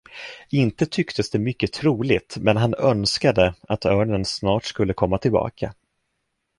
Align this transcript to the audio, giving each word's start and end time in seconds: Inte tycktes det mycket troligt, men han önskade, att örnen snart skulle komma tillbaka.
Inte 0.49 0.85
tycktes 0.85 1.29
det 1.29 1.39
mycket 1.39 1.73
troligt, 1.73 2.37
men 2.39 2.57
han 2.57 2.73
önskade, 2.73 3.53
att 3.61 3.85
örnen 3.85 4.25
snart 4.25 4.63
skulle 4.65 4.93
komma 4.93 5.17
tillbaka. 5.17 5.73